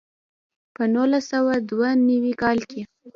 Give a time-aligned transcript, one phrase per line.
[0.75, 2.81] په نولس سوه دوه نوي کال کې.